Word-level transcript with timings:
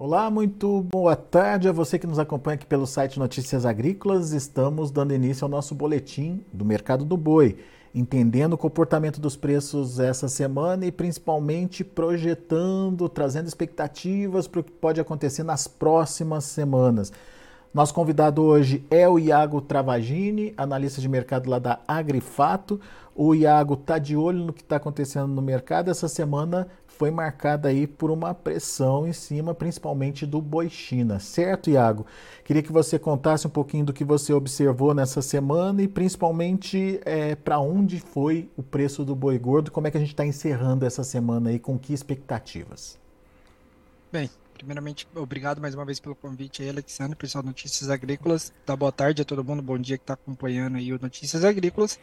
Olá, 0.00 0.30
muito 0.30 0.80
boa 0.82 1.16
tarde 1.16 1.68
a 1.68 1.72
você 1.72 1.98
que 1.98 2.06
nos 2.06 2.20
acompanha 2.20 2.54
aqui 2.54 2.64
pelo 2.64 2.86
site 2.86 3.18
Notícias 3.18 3.66
Agrícolas. 3.66 4.30
Estamos 4.30 4.92
dando 4.92 5.12
início 5.12 5.44
ao 5.44 5.50
nosso 5.50 5.74
boletim 5.74 6.40
do 6.52 6.64
mercado 6.64 7.04
do 7.04 7.16
boi, 7.16 7.56
entendendo 7.92 8.52
o 8.52 8.56
comportamento 8.56 9.20
dos 9.20 9.34
preços 9.34 9.98
essa 9.98 10.28
semana 10.28 10.86
e 10.86 10.92
principalmente 10.92 11.82
projetando, 11.82 13.08
trazendo 13.08 13.48
expectativas 13.48 14.46
para 14.46 14.60
o 14.60 14.62
que 14.62 14.70
pode 14.70 15.00
acontecer 15.00 15.42
nas 15.42 15.66
próximas 15.66 16.44
semanas. 16.44 17.12
Nosso 17.78 17.94
convidado 17.94 18.42
hoje 18.42 18.84
é 18.90 19.08
o 19.08 19.20
Iago 19.20 19.60
Travagini, 19.60 20.52
analista 20.56 21.00
de 21.00 21.08
mercado 21.08 21.48
lá 21.48 21.60
da 21.60 21.78
Agrifato. 21.86 22.80
O 23.14 23.36
Iago 23.36 23.74
está 23.74 23.98
de 23.98 24.16
olho 24.16 24.40
no 24.40 24.52
que 24.52 24.62
está 24.62 24.74
acontecendo 24.74 25.28
no 25.28 25.40
mercado. 25.40 25.88
Essa 25.88 26.08
semana 26.08 26.66
foi 26.88 27.12
marcada 27.12 27.68
aí 27.68 27.86
por 27.86 28.10
uma 28.10 28.34
pressão 28.34 29.06
em 29.06 29.12
cima, 29.12 29.54
principalmente 29.54 30.26
do 30.26 30.42
boi 30.42 30.68
China, 30.68 31.20
certo, 31.20 31.70
Iago? 31.70 32.04
Queria 32.42 32.64
que 32.64 32.72
você 32.72 32.98
contasse 32.98 33.46
um 33.46 33.50
pouquinho 33.50 33.84
do 33.84 33.92
que 33.92 34.02
você 34.02 34.32
observou 34.32 34.92
nessa 34.92 35.22
semana 35.22 35.80
e 35.80 35.86
principalmente 35.86 37.00
é, 37.04 37.36
para 37.36 37.60
onde 37.60 38.00
foi 38.00 38.50
o 38.56 38.62
preço 38.64 39.04
do 39.04 39.14
boi 39.14 39.38
gordo, 39.38 39.70
como 39.70 39.86
é 39.86 39.90
que 39.92 39.96
a 39.96 40.00
gente 40.00 40.14
está 40.14 40.26
encerrando 40.26 40.84
essa 40.84 41.04
semana 41.04 41.50
aí, 41.50 41.60
com 41.60 41.78
que 41.78 41.94
expectativas? 41.94 42.98
Bem, 44.10 44.28
primeiramente, 44.58 45.06
obrigado 45.14 45.60
mais 45.60 45.74
uma 45.74 45.84
vez 45.84 46.00
pelo 46.00 46.16
convite 46.16 46.62
aí, 46.62 46.68
Alexandre, 46.68 47.16
pessoal 47.16 47.42
do 47.42 47.46
Notícias 47.46 47.88
Agrícolas. 47.88 48.52
Dá 48.66 48.74
boa 48.74 48.90
tarde 48.90 49.22
a 49.22 49.24
todo 49.24 49.44
mundo, 49.44 49.62
bom 49.62 49.78
dia 49.78 49.96
que 49.96 50.02
está 50.02 50.14
acompanhando 50.14 50.76
aí 50.76 50.92
o 50.92 50.98
Notícias 51.00 51.44
Agrícolas. 51.44 51.98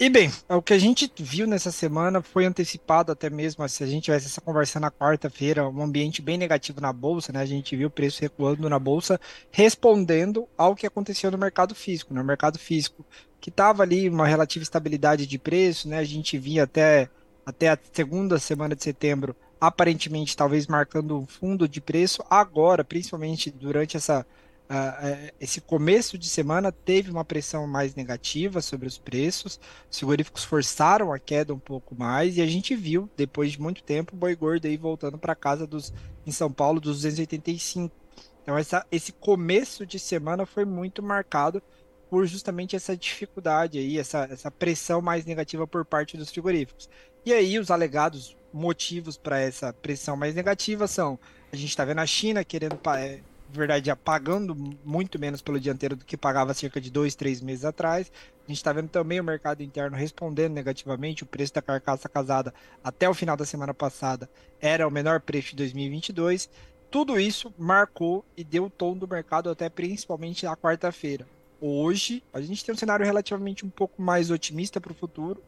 E 0.00 0.08
bem, 0.08 0.30
o 0.48 0.60
que 0.60 0.72
a 0.72 0.78
gente 0.78 1.10
viu 1.16 1.46
nessa 1.46 1.72
semana 1.72 2.20
foi 2.20 2.44
antecipado 2.46 3.12
até 3.12 3.30
mesmo, 3.30 3.68
se 3.68 3.82
a 3.82 3.86
gente 3.86 4.04
tivesse 4.04 4.26
essa 4.26 4.40
conversa 4.40 4.78
na 4.78 4.90
quarta-feira, 4.90 5.68
um 5.68 5.82
ambiente 5.82 6.20
bem 6.20 6.36
negativo 6.36 6.80
na 6.80 6.92
bolsa, 6.92 7.32
né? 7.32 7.40
A 7.40 7.46
gente 7.46 7.76
viu 7.76 7.88
o 7.88 7.90
preço 7.90 8.20
recuando 8.20 8.68
na 8.68 8.78
bolsa, 8.78 9.20
respondendo 9.50 10.48
ao 10.56 10.74
que 10.74 10.86
aconteceu 10.86 11.30
no 11.30 11.38
mercado 11.38 11.74
físico, 11.74 12.12
no 12.12 12.20
né? 12.20 12.26
mercado 12.26 12.58
físico, 12.58 13.04
que 13.40 13.50
estava 13.50 13.82
ali 13.82 14.08
uma 14.08 14.26
relativa 14.26 14.62
estabilidade 14.62 15.26
de 15.26 15.38
preço, 15.38 15.88
né? 15.88 15.98
A 15.98 16.04
gente 16.04 16.38
vinha 16.38 16.64
até 16.64 17.08
até 17.48 17.70
a 17.70 17.78
segunda 17.92 18.38
semana 18.38 18.76
de 18.76 18.84
setembro, 18.84 19.34
aparentemente 19.60 20.36
talvez 20.36 20.66
marcando 20.66 21.18
um 21.18 21.26
fundo 21.26 21.68
de 21.68 21.80
preço. 21.80 22.22
Agora, 22.28 22.84
principalmente 22.84 23.50
durante 23.50 23.96
essa 23.96 24.26
Uh, 24.68 25.32
esse 25.40 25.62
começo 25.62 26.18
de 26.18 26.28
semana 26.28 26.70
teve 26.70 27.10
uma 27.10 27.24
pressão 27.24 27.66
mais 27.66 27.94
negativa 27.94 28.60
sobre 28.60 28.86
os 28.86 28.98
preços, 28.98 29.58
os 29.90 29.98
frigoríficos 29.98 30.44
forçaram 30.44 31.10
a 31.10 31.18
queda 31.18 31.54
um 31.54 31.58
pouco 31.58 31.94
mais 31.94 32.36
e 32.36 32.42
a 32.42 32.46
gente 32.46 32.76
viu, 32.76 33.08
depois 33.16 33.52
de 33.52 33.60
muito 33.62 33.82
tempo, 33.82 34.14
o 34.14 34.18
boi 34.18 34.36
gordo 34.36 34.66
aí 34.66 34.76
voltando 34.76 35.16
para 35.16 35.34
casa 35.34 35.66
dos, 35.66 35.90
em 36.26 36.30
São 36.30 36.52
Paulo 36.52 36.80
dos 36.82 36.96
285. 36.96 37.96
Então 38.42 38.58
essa, 38.58 38.86
esse 38.92 39.10
começo 39.10 39.86
de 39.86 39.98
semana 39.98 40.44
foi 40.44 40.66
muito 40.66 41.02
marcado 41.02 41.62
por 42.10 42.26
justamente 42.26 42.76
essa 42.76 42.94
dificuldade 42.94 43.78
aí, 43.78 43.98
essa, 43.98 44.28
essa 44.30 44.50
pressão 44.50 45.00
mais 45.00 45.24
negativa 45.24 45.66
por 45.66 45.82
parte 45.82 46.14
dos 46.14 46.30
frigoríficos. 46.30 46.90
E 47.24 47.32
aí 47.32 47.58
os 47.58 47.70
alegados 47.70 48.36
motivos 48.52 49.16
para 49.16 49.40
essa 49.40 49.72
pressão 49.72 50.16
mais 50.16 50.34
negativa 50.34 50.86
são 50.86 51.18
a 51.52 51.56
gente 51.56 51.70
está 51.70 51.84
vendo 51.84 52.00
a 52.00 52.06
China 52.06 52.44
querendo 52.44 52.78
é, 52.96 53.20
verdade, 53.50 53.94
pagando 53.96 54.54
muito 54.84 55.18
menos 55.18 55.40
pelo 55.40 55.58
dianteiro 55.58 55.96
do 55.96 56.04
que 56.04 56.16
pagava 56.16 56.52
cerca 56.52 56.80
de 56.80 56.90
dois, 56.90 57.14
três 57.14 57.40
meses 57.40 57.64
atrás. 57.64 58.12
A 58.44 58.48
gente 58.48 58.58
está 58.58 58.72
vendo 58.72 58.88
também 58.88 59.20
o 59.20 59.24
mercado 59.24 59.62
interno 59.62 59.96
respondendo 59.96 60.52
negativamente. 60.52 61.22
O 61.22 61.26
preço 61.26 61.54
da 61.54 61.62
carcaça 61.62 62.08
casada 62.08 62.52
até 62.82 63.08
o 63.08 63.14
final 63.14 63.36
da 63.36 63.44
semana 63.44 63.72
passada 63.72 64.28
era 64.60 64.86
o 64.86 64.90
menor 64.90 65.20
preço 65.20 65.50
de 65.50 65.56
2022. 65.56 66.48
Tudo 66.90 67.18
isso 67.18 67.52
marcou 67.58 68.24
e 68.36 68.44
deu 68.44 68.64
o 68.64 68.70
tom 68.70 68.96
do 68.96 69.08
mercado 69.08 69.50
até 69.50 69.68
principalmente 69.68 70.46
a 70.46 70.56
quarta-feira. 70.56 71.26
Hoje, 71.60 72.22
a 72.32 72.40
gente 72.40 72.64
tem 72.64 72.74
um 72.74 72.78
cenário 72.78 73.04
relativamente 73.04 73.66
um 73.66 73.70
pouco 73.70 74.00
mais 74.00 74.30
otimista 74.30 74.80
para 74.80 74.92
o 74.92 74.94
futuro, 74.94 75.42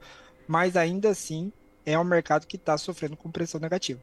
mas 0.49 0.77
ainda 0.77 1.11
assim 1.11 1.53
é 1.85 1.99
um 1.99 2.05
mercado 2.05 2.47
que 2.47 2.57
está 2.57 2.77
sofrendo 2.77 3.17
com 3.17 3.31
pressão 3.31 3.61
negativa. 3.61 4.01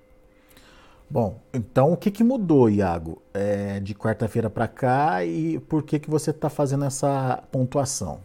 Bom, 1.09 1.41
então 1.53 1.93
o 1.93 1.97
que, 1.97 2.11
que 2.11 2.23
mudou, 2.23 2.69
Iago, 2.69 3.21
é, 3.33 3.79
de 3.79 3.95
quarta-feira 3.95 4.49
para 4.49 4.67
cá 4.67 5.23
e 5.23 5.57
por 5.59 5.83
que, 5.83 5.99
que 5.99 6.09
você 6.09 6.31
está 6.31 6.49
fazendo 6.49 6.83
essa 6.83 7.41
pontuação? 7.49 8.21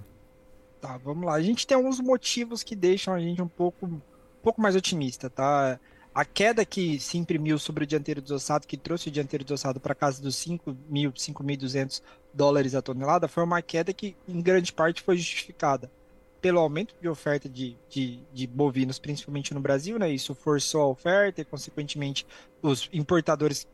Tá, 0.81 0.99
vamos 0.99 1.25
lá. 1.25 1.35
A 1.35 1.43
gente 1.43 1.65
tem 1.65 1.77
alguns 1.77 2.01
motivos 2.01 2.65
que 2.65 2.75
deixam 2.75 3.15
a 3.15 3.21
gente 3.21 3.41
um 3.41 3.47
pouco, 3.47 3.87
um 3.87 4.01
pouco 4.43 4.61
mais 4.61 4.75
otimista, 4.75 5.31
tá? 5.31 5.79
A 6.13 6.25
queda 6.25 6.65
que 6.65 6.99
se 6.99 7.17
imprimiu 7.17 7.57
sobre 7.57 7.85
o 7.85 7.87
dianteiro 7.87 8.21
desossado, 8.21 8.67
que 8.67 8.77
trouxe 8.77 9.09
o 9.09 9.13
dianteiro 9.13 9.45
desossado 9.45 9.79
para 9.79 9.95
casa 9.95 10.21
dos 10.21 10.35
5.000, 10.45 11.13
5.200 11.13 12.03
dólares 12.35 12.75
a 12.75 12.83
tonelada, 12.83 13.29
foi 13.29 13.45
uma 13.45 13.63
queda 13.63 13.93
que, 13.93 14.17
em 14.27 14.43
grande 14.43 14.73
parte, 14.73 15.03
foi 15.03 15.17
justificada 15.17 15.89
pelo 16.43 16.59
aumento 16.59 16.95
de 17.01 17.09
oferta 17.09 17.49
de, 17.49 17.79
de, 17.89 18.19
de, 18.33 18.47
bovinos, 18.49 18.99
principalmente 18.99 19.55
no 19.55 19.61
Brasil, 19.61 19.97
né? 19.97 20.11
Isso 20.11 20.35
forçou 20.35 20.83
a 20.83 20.89
oferta 20.89 21.41
e, 21.41 21.45
consequentemente, 21.45 22.27
os 22.61 22.91
importadores 22.93 23.67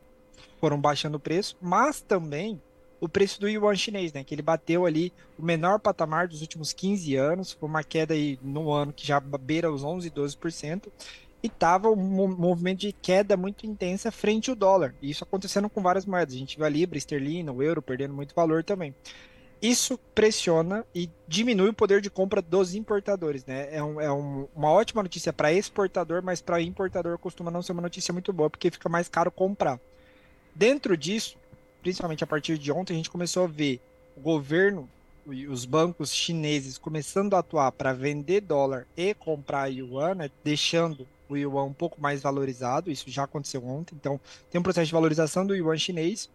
foram 0.59 0.79
baixando 0.79 1.17
o 1.17 1.19
preço, 1.19 1.57
mas 1.59 1.99
também 1.99 2.61
o 3.01 3.09
preço 3.09 3.41
do 3.41 3.49
yuan 3.49 3.75
chinês, 3.75 4.13
né? 4.13 4.23
Que 4.23 4.35
ele 4.35 4.43
bateu 4.43 4.85
ali 4.85 5.11
o 5.37 5.43
menor 5.43 5.79
patamar 5.79 6.27
dos 6.27 6.41
últimos 6.41 6.71
15 6.71 7.15
anos, 7.15 7.51
foi 7.53 7.67
uma 7.67 7.83
queda 7.83 8.13
aí 8.13 8.37
no 8.43 8.71
ano 8.71 8.93
que 8.93 9.05
já 9.05 9.19
beira 9.19 9.71
os 9.71 9.83
11, 9.83 10.11
12%, 10.11 10.89
e 11.41 11.47
estava 11.47 11.89
um 11.89 11.95
movimento 11.95 12.81
de 12.81 12.91
queda 12.91 13.35
muito 13.35 13.65
intensa 13.65 14.11
frente 14.11 14.51
ao 14.51 14.55
dólar. 14.55 14.93
E 15.01 15.09
isso 15.09 15.23
acontecendo 15.23 15.69
com 15.69 15.81
várias 15.81 16.05
moedas. 16.05 16.35
A 16.35 16.37
gente 16.37 16.57
viu 16.57 16.65
a 16.65 16.69
libra, 16.69 16.97
esterlina, 16.97 17.51
o 17.51 17.63
euro 17.63 17.81
perdendo 17.81 18.13
muito 18.13 18.35
valor 18.35 18.63
também. 18.63 18.93
Isso 19.61 19.97
pressiona 20.15 20.85
e 20.95 21.09
diminui 21.27 21.69
o 21.69 21.73
poder 21.73 21.99
de 21.99 22.09
compra 22.09 22.41
dos 22.41 22.75
importadores, 22.75 23.45
né? 23.45 23.67
É, 23.71 23.83
um, 23.83 23.99
é 23.99 24.11
um, 24.11 24.47
uma 24.55 24.71
ótima 24.71 25.03
notícia 25.03 25.33
para 25.33 25.51
exportador, 25.51 26.23
mas 26.23 26.41
para 26.41 26.61
importador 26.61 27.17
costuma 27.17 27.51
não 27.51 27.61
ser 27.61 27.73
uma 27.73 27.81
notícia 27.81 28.13
muito 28.13 28.31
boa, 28.31 28.49
porque 28.49 28.71
fica 28.71 28.87
mais 28.87 29.09
caro 29.09 29.29
comprar. 29.29 29.77
Dentro 30.55 30.95
disso, 30.95 31.37
principalmente 31.81 32.23
a 32.23 32.27
partir 32.27 32.57
de 32.57 32.71
ontem, 32.71 32.93
a 32.93 32.97
gente 32.97 33.09
começou 33.09 33.43
a 33.43 33.47
ver 33.47 33.81
o 34.15 34.21
governo 34.21 34.89
e 35.29 35.45
os 35.45 35.65
bancos 35.65 36.13
chineses 36.13 36.77
começando 36.77 37.33
a 37.33 37.39
atuar 37.39 37.71
para 37.73 37.93
vender 37.93 38.41
dólar 38.41 38.87
e 38.95 39.13
comprar 39.13 39.67
yuan, 39.67 40.15
né? 40.15 40.31
deixando 40.43 41.05
o 41.27 41.35
yuan 41.35 41.65
um 41.65 41.73
pouco 41.73 42.01
mais 42.01 42.21
valorizado. 42.21 42.89
Isso 42.89 43.09
já 43.11 43.23
aconteceu 43.23 43.63
ontem. 43.65 43.95
Então, 43.95 44.19
tem 44.49 44.59
um 44.59 44.63
processo 44.63 44.87
de 44.87 44.93
valorização 44.93 45.45
do 45.45 45.53
yuan 45.53 45.77
chinês 45.77 46.29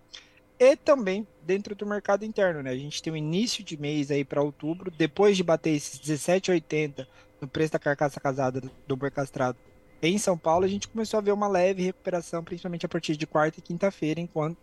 e 0.59 0.77
também 0.77 1.27
dentro 1.43 1.75
do 1.75 1.87
mercado 1.87 2.25
interno, 2.25 2.63
né? 2.63 2.71
A 2.71 2.77
gente 2.77 3.03
tem 3.03 3.13
o 3.13 3.17
início 3.17 3.63
de 3.65 3.77
mês 3.77 4.11
aí 4.11 4.25
para 4.25 4.43
outubro, 4.43 4.91
depois 4.91 5.37
de 5.37 5.43
bater 5.43 5.71
esses 5.71 5.99
17,80 6.01 7.07
no 7.41 7.49
preço 7.49 7.73
da 7.73 7.79
carcaça 7.79 8.21
casada 8.21 8.63
do 8.87 8.97
boi 8.97 9.11
castrado 9.11 9.59
em 10.03 10.19
São 10.19 10.37
Paulo, 10.37 10.65
a 10.65 10.69
gente 10.69 10.87
começou 10.87 11.19
a 11.19 11.23
ver 11.23 11.33
uma 11.33 11.49
leve 11.49 11.83
recuperação, 11.83 12.45
principalmente 12.45 12.85
a 12.85 12.89
partir 12.89 13.17
de 13.17 13.27
quarta 13.27 13.59
e 13.59 13.63
quinta-feira, 13.63 14.21
enquanto 14.21 14.59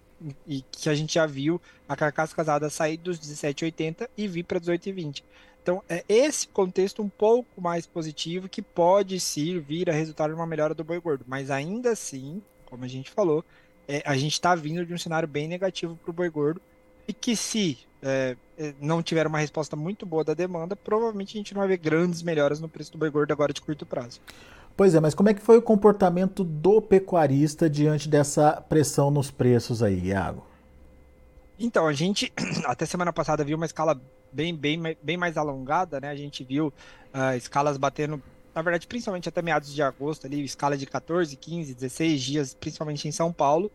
e 0.47 0.61
que 0.71 0.87
a 0.87 0.93
gente 0.93 1.15
já 1.15 1.25
viu 1.25 1.59
a 1.89 1.95
carcaça 1.95 2.35
casada 2.35 2.69
sair 2.69 2.97
dos 2.97 3.19
17,80 3.19 4.07
e 4.15 4.27
vir 4.27 4.43
para 4.43 4.59
18,20. 4.59 5.23
Então, 5.61 5.83
é 5.89 6.03
esse 6.07 6.47
contexto 6.47 7.01
um 7.01 7.09
pouco 7.09 7.59
mais 7.59 7.87
positivo 7.87 8.47
que 8.47 8.61
pode 8.61 9.19
sim 9.19 9.59
vir 9.59 9.89
a 9.89 9.93
resultar 9.93 10.31
uma 10.31 10.45
melhora 10.45 10.75
do 10.75 10.83
boi 10.83 10.99
gordo, 10.99 11.25
mas 11.27 11.49
ainda 11.49 11.91
assim, 11.91 12.41
como 12.65 12.83
a 12.83 12.87
gente 12.87 13.09
falou, 13.09 13.43
é, 13.91 14.01
a 14.05 14.15
gente 14.15 14.31
está 14.31 14.55
vindo 14.55 14.85
de 14.85 14.93
um 14.93 14.97
cenário 14.97 15.27
bem 15.27 15.49
negativo 15.49 15.97
para 15.97 16.09
o 16.09 16.13
boi 16.13 16.29
gordo 16.29 16.61
e 17.05 17.11
que 17.11 17.35
se 17.35 17.77
é, 18.01 18.37
é, 18.57 18.73
não 18.79 19.03
tiver 19.03 19.27
uma 19.27 19.37
resposta 19.37 19.75
muito 19.75 20.05
boa 20.05 20.23
da 20.23 20.33
demanda, 20.33 20.77
provavelmente 20.77 21.35
a 21.35 21.39
gente 21.39 21.53
não 21.53 21.59
vai 21.59 21.67
ver 21.67 21.77
grandes 21.77 22.23
melhoras 22.23 22.61
no 22.61 22.69
preço 22.69 22.93
do 22.93 22.97
boi 22.97 23.09
gordo 23.09 23.33
agora 23.33 23.51
de 23.51 23.59
curto 23.59 23.85
prazo. 23.85 24.21
Pois 24.77 24.95
é, 24.95 25.01
mas 25.01 25.13
como 25.13 25.27
é 25.27 25.33
que 25.33 25.41
foi 25.41 25.57
o 25.57 25.61
comportamento 25.61 26.41
do 26.41 26.81
pecuarista 26.81 27.69
diante 27.69 28.07
dessa 28.07 28.61
pressão 28.61 29.11
nos 29.11 29.29
preços 29.29 29.83
aí, 29.83 30.07
Iago? 30.07 30.47
Então, 31.59 31.85
a 31.85 31.91
gente 31.91 32.31
até 32.63 32.85
semana 32.85 33.11
passada 33.11 33.43
viu 33.43 33.57
uma 33.57 33.65
escala 33.65 33.99
bem, 34.31 34.55
bem, 34.55 34.97
bem 35.03 35.17
mais 35.17 35.35
alongada, 35.35 35.99
né? 35.99 36.09
A 36.09 36.15
gente 36.15 36.45
viu 36.45 36.67
uh, 37.13 37.35
escalas 37.35 37.75
batendo 37.75 38.23
na 38.53 38.61
verdade, 38.61 38.87
principalmente 38.87 39.29
até 39.29 39.41
meados 39.41 39.73
de 39.73 39.81
agosto, 39.81 40.27
ali, 40.27 40.43
escala 40.43 40.77
de 40.77 40.85
14, 40.85 41.35
15, 41.35 41.73
16 41.73 42.21
dias, 42.21 42.53
principalmente 42.53 43.07
em 43.07 43.11
São 43.11 43.31
Paulo. 43.31 43.71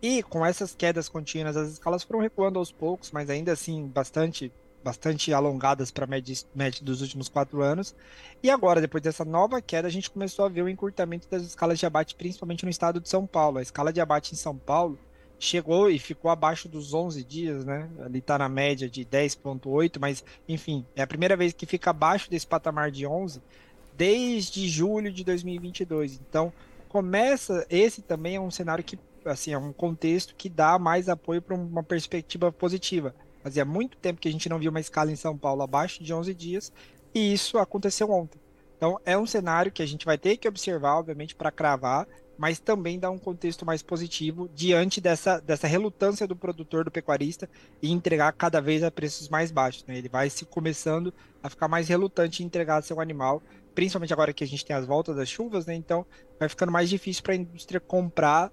E 0.00 0.22
com 0.22 0.44
essas 0.44 0.74
quedas 0.74 1.08
contínuas, 1.08 1.56
as 1.56 1.72
escalas 1.72 2.02
foram 2.02 2.20
recuando 2.20 2.58
aos 2.58 2.70
poucos, 2.70 3.10
mas 3.10 3.30
ainda 3.30 3.52
assim 3.52 3.86
bastante 3.86 4.52
bastante 4.84 5.32
alongadas 5.32 5.90
para 5.90 6.04
a 6.04 6.06
média, 6.06 6.34
média 6.54 6.84
dos 6.84 7.00
últimos 7.00 7.26
quatro 7.26 7.62
anos. 7.62 7.96
E 8.42 8.50
agora, 8.50 8.82
depois 8.82 9.02
dessa 9.02 9.24
nova 9.24 9.62
queda, 9.62 9.88
a 9.88 9.90
gente 9.90 10.10
começou 10.10 10.44
a 10.44 10.48
ver 10.50 10.60
o 10.60 10.68
encurtamento 10.68 11.26
das 11.26 11.42
escalas 11.42 11.78
de 11.78 11.86
abate, 11.86 12.14
principalmente 12.14 12.64
no 12.64 12.70
estado 12.70 13.00
de 13.00 13.08
São 13.08 13.26
Paulo. 13.26 13.56
A 13.56 13.62
escala 13.62 13.90
de 13.90 14.02
abate 14.02 14.34
em 14.34 14.36
São 14.36 14.58
Paulo 14.58 14.98
chegou 15.38 15.90
e 15.90 15.98
ficou 15.98 16.30
abaixo 16.30 16.68
dos 16.68 16.92
11 16.92 17.24
dias, 17.24 17.64
né? 17.64 17.88
Ali 18.04 18.18
está 18.18 18.36
na 18.36 18.48
média 18.48 18.88
de 18.88 19.06
10,8, 19.06 19.96
mas 19.98 20.22
enfim, 20.46 20.84
é 20.94 21.00
a 21.00 21.06
primeira 21.06 21.34
vez 21.34 21.54
que 21.54 21.64
fica 21.64 21.88
abaixo 21.88 22.30
desse 22.30 22.46
patamar 22.46 22.90
de 22.90 23.06
11 23.06 23.40
desde 23.96 24.68
julho 24.68 25.12
de 25.12 25.24
2022. 25.24 26.20
Então, 26.28 26.52
começa 26.88 27.66
esse 27.68 28.02
também 28.02 28.36
é 28.36 28.40
um 28.40 28.50
cenário 28.50 28.84
que 28.84 28.98
assim, 29.24 29.52
é 29.52 29.58
um 29.58 29.72
contexto 29.72 30.34
que 30.36 30.48
dá 30.48 30.78
mais 30.78 31.08
apoio 31.08 31.40
para 31.40 31.54
uma 31.54 31.82
perspectiva 31.82 32.52
positiva. 32.52 33.14
Fazia 33.42 33.64
muito 33.64 33.96
tempo 33.96 34.20
que 34.20 34.28
a 34.28 34.32
gente 34.32 34.48
não 34.48 34.58
viu 34.58 34.70
uma 34.70 34.80
escala 34.80 35.10
em 35.10 35.16
São 35.16 35.36
Paulo 35.36 35.62
abaixo 35.62 36.02
de 36.02 36.12
11 36.12 36.34
dias, 36.34 36.72
e 37.14 37.32
isso 37.32 37.58
aconteceu 37.58 38.10
ontem. 38.10 38.40
Então, 38.76 39.00
é 39.04 39.16
um 39.16 39.26
cenário 39.26 39.72
que 39.72 39.82
a 39.82 39.86
gente 39.86 40.04
vai 40.04 40.18
ter 40.18 40.36
que 40.36 40.48
observar, 40.48 40.98
obviamente, 40.98 41.34
para 41.34 41.50
cravar, 41.50 42.06
mas 42.36 42.58
também 42.58 42.98
dá 42.98 43.10
um 43.10 43.18
contexto 43.18 43.64
mais 43.64 43.82
positivo 43.82 44.48
diante 44.54 45.00
dessa, 45.00 45.40
dessa 45.40 45.66
relutância 45.66 46.26
do 46.26 46.34
produtor, 46.34 46.84
do 46.84 46.90
pecuarista, 46.90 47.48
em 47.82 47.92
entregar 47.92 48.32
cada 48.32 48.60
vez 48.60 48.82
a 48.82 48.90
preços 48.90 49.28
mais 49.28 49.52
baixos. 49.52 49.84
Né? 49.86 49.96
Ele 49.96 50.08
vai 50.08 50.28
se 50.28 50.44
começando 50.44 51.14
a 51.42 51.48
ficar 51.48 51.68
mais 51.68 51.88
relutante 51.88 52.42
em 52.42 52.46
entregar 52.46 52.82
seu 52.82 53.00
animal, 53.00 53.42
principalmente 53.74 54.12
agora 54.12 54.32
que 54.32 54.44
a 54.44 54.46
gente 54.46 54.64
tem 54.64 54.74
as 54.74 54.86
voltas 54.86 55.16
das 55.16 55.28
chuvas, 55.28 55.66
né? 55.66 55.74
então 55.74 56.06
vai 56.38 56.48
ficando 56.48 56.72
mais 56.72 56.88
difícil 56.88 57.22
para 57.22 57.32
a 57.32 57.36
indústria 57.36 57.80
comprar 57.80 58.50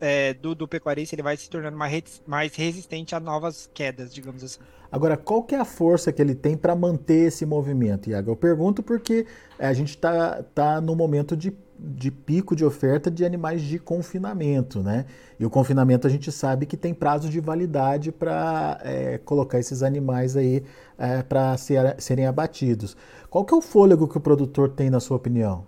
é, 0.00 0.34
do, 0.34 0.54
do 0.54 0.68
pecuarista, 0.68 1.14
ele 1.14 1.22
vai 1.22 1.36
se 1.36 1.48
tornando 1.48 1.76
mais, 1.76 2.22
mais 2.26 2.54
resistente 2.54 3.14
a 3.14 3.20
novas 3.20 3.70
quedas, 3.72 4.12
digamos 4.12 4.42
assim. 4.42 4.58
Agora, 4.90 5.16
qual 5.16 5.42
que 5.42 5.54
é 5.54 5.58
a 5.58 5.64
força 5.64 6.12
que 6.12 6.20
ele 6.20 6.34
tem 6.34 6.56
para 6.56 6.74
manter 6.76 7.28
esse 7.28 7.44
movimento, 7.46 8.10
Iago? 8.10 8.30
Eu 8.30 8.36
pergunto 8.36 8.82
porque 8.82 9.26
a 9.58 9.72
gente 9.72 9.90
está 9.90 10.42
tá 10.54 10.80
no 10.80 10.94
momento 10.94 11.36
de 11.36 11.50
de 11.78 12.10
pico 12.10 12.54
de 12.54 12.64
oferta 12.64 13.10
de 13.10 13.24
animais 13.24 13.62
de 13.62 13.78
confinamento, 13.78 14.82
né? 14.82 15.06
E 15.38 15.44
o 15.44 15.50
confinamento 15.50 16.06
a 16.06 16.10
gente 16.10 16.30
sabe 16.30 16.66
que 16.66 16.76
tem 16.76 16.94
prazo 16.94 17.28
de 17.28 17.40
validade 17.40 18.12
para 18.12 18.80
é, 18.82 19.18
colocar 19.18 19.58
esses 19.58 19.82
animais 19.82 20.36
aí 20.36 20.64
é, 20.96 21.22
para 21.22 21.56
ser, 21.56 21.96
serem 21.98 22.26
abatidos. 22.26 22.96
Qual 23.28 23.44
que 23.44 23.52
é 23.52 23.56
o 23.56 23.60
fôlego 23.60 24.08
que 24.08 24.16
o 24.16 24.20
produtor 24.20 24.70
tem, 24.70 24.88
na 24.88 25.00
sua 25.00 25.16
opinião? 25.16 25.66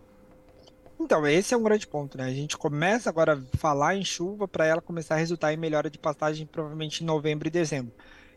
Então, 0.98 1.26
esse 1.26 1.52
é 1.52 1.56
um 1.56 1.62
grande 1.62 1.86
ponto, 1.86 2.16
né? 2.16 2.24
A 2.24 2.32
gente 2.32 2.56
começa 2.56 3.10
agora 3.10 3.34
a 3.34 3.56
falar 3.56 3.96
em 3.96 4.04
chuva 4.04 4.48
para 4.48 4.64
ela 4.64 4.80
começar 4.80 5.14
a 5.16 5.18
resultar 5.18 5.52
em 5.52 5.56
melhora 5.56 5.90
de 5.90 5.98
pastagem 5.98 6.46
provavelmente 6.46 7.02
em 7.02 7.06
novembro 7.06 7.46
e 7.46 7.50
dezembro. 7.50 7.92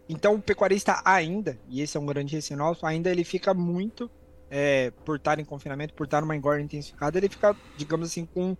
Então, 0.09 0.35
o 0.35 0.41
pecuarista 0.41 1.01
ainda, 1.05 1.57
e 1.69 1.81
esse 1.81 1.95
é 1.95 1.99
um 1.99 2.05
grande 2.05 2.35
receio 2.35 2.57
nosso, 2.57 2.85
ainda 2.85 3.09
ele 3.09 3.23
fica 3.23 3.53
muito 3.53 4.09
é, 4.49 4.91
por 5.05 5.17
estar 5.17 5.39
em 5.39 5.45
confinamento, 5.45 5.93
por 5.93 6.05
estar 6.05 6.21
numa 6.21 6.35
engorda 6.35 6.61
intensificada, 6.61 7.17
ele 7.17 7.29
fica, 7.29 7.55
digamos 7.77 8.09
assim, 8.09 8.25
com 8.25 8.55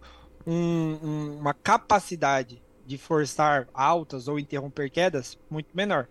um, 0.46 1.00
um, 1.02 1.38
uma 1.40 1.54
capacidade 1.54 2.62
de 2.86 2.98
forçar 2.98 3.68
altas 3.74 4.28
ou 4.28 4.40
interromper 4.40 4.90
quedas 4.90 5.38
muito 5.50 5.70
menor. 5.74 6.08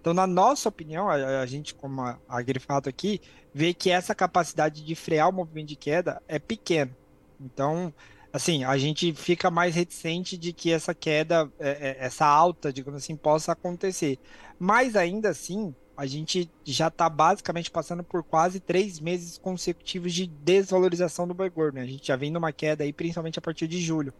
Então, 0.00 0.12
na 0.12 0.26
nossa 0.26 0.68
opinião, 0.68 1.08
a, 1.08 1.40
a 1.40 1.46
gente, 1.46 1.74
como 1.74 2.02
a, 2.02 2.18
a 2.28 2.42
Grifato 2.42 2.88
aqui, 2.88 3.20
vê 3.54 3.72
que 3.72 3.90
essa 3.90 4.14
capacidade 4.14 4.84
de 4.84 4.94
frear 4.94 5.28
o 5.28 5.32
movimento 5.32 5.68
de 5.68 5.76
queda 5.76 6.22
é 6.28 6.38
pequena. 6.38 6.94
Então, 7.40 7.92
assim, 8.32 8.64
a 8.64 8.76
gente 8.76 9.14
fica 9.14 9.50
mais 9.50 9.74
reticente 9.74 10.36
de 10.36 10.52
que 10.52 10.70
essa 10.72 10.94
queda, 10.94 11.50
é, 11.58 11.70
é, 11.70 11.96
essa 12.00 12.26
alta, 12.26 12.72
digamos 12.72 13.02
assim, 13.02 13.16
possa 13.16 13.52
acontecer. 13.52 14.18
Mas 14.58 14.96
ainda 14.96 15.30
assim, 15.30 15.74
a 15.96 16.06
gente 16.06 16.50
já 16.64 16.88
está 16.88 17.08
basicamente 17.08 17.70
passando 17.70 18.02
por 18.02 18.24
quase 18.24 18.58
três 18.58 18.98
meses 18.98 19.38
consecutivos 19.38 20.12
de 20.12 20.26
desvalorização 20.26 21.26
do 21.26 21.34
boi 21.34 21.48
gordo. 21.48 21.76
Né? 21.76 21.82
A 21.82 21.86
gente 21.86 22.06
já 22.06 22.16
vem 22.16 22.30
numa 22.30 22.52
queda 22.52 22.82
aí, 22.82 22.92
principalmente 22.92 23.38
a 23.38 23.42
partir 23.42 23.68
de 23.68 23.80
julho. 23.80 24.12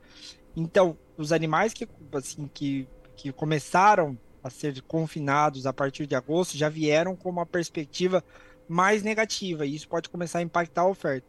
Então, 0.56 0.96
os 1.16 1.32
animais 1.32 1.74
que, 1.74 1.88
assim, 2.12 2.48
que, 2.52 2.86
que 3.16 3.32
começaram 3.32 4.16
a 4.42 4.50
ser 4.50 4.80
confinados 4.82 5.66
a 5.66 5.72
partir 5.72 6.06
de 6.06 6.14
agosto 6.14 6.56
já 6.56 6.68
vieram 6.68 7.16
com 7.16 7.28
uma 7.28 7.46
perspectiva 7.46 8.22
mais 8.68 9.02
negativa, 9.02 9.66
e 9.66 9.74
isso 9.74 9.88
pode 9.88 10.08
começar 10.08 10.38
a 10.38 10.42
impactar 10.42 10.82
a 10.82 10.88
oferta. 10.88 11.26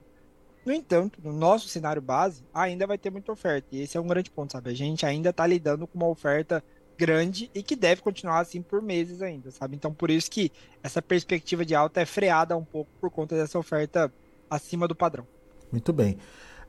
No 0.66 0.74
entanto, 0.74 1.20
no 1.24 1.34
nosso 1.34 1.68
cenário 1.68 2.02
base, 2.02 2.44
ainda 2.54 2.88
vai 2.88 2.98
ter 2.98 3.10
muita 3.10 3.32
oferta, 3.32 3.68
e 3.72 3.82
esse 3.82 3.98
é 3.98 4.02
um 4.02 4.08
grande 4.08 4.30
ponto, 4.30 4.54
sabe? 4.54 4.70
A 4.70 4.74
gente 4.74 5.06
ainda 5.06 5.30
está 5.30 5.46
lidando 5.46 5.88
com 5.88 5.98
uma 5.98 6.08
oferta 6.08 6.64
grande 6.98 7.50
e 7.54 7.62
que 7.62 7.76
deve 7.76 8.02
continuar 8.02 8.40
assim 8.40 8.62
por 8.62 8.82
meses 8.82 9.22
ainda, 9.22 9.52
sabe? 9.52 9.76
Então, 9.76 9.94
por 9.94 10.10
isso 10.10 10.30
que 10.30 10.52
essa 10.84 11.02
perspectiva 11.02 11.66
de 11.66 11.76
alta 11.76 12.02
é 12.02 12.06
freada 12.06 12.56
um 12.56 12.64
pouco 12.64 12.90
por 13.00 13.10
conta 13.10 13.36
dessa 13.36 13.58
oferta 13.60 14.12
acima 14.50 14.88
do 14.88 14.96
padrão. 14.96 15.26
Muito 15.72 15.92
bem. 15.92 16.18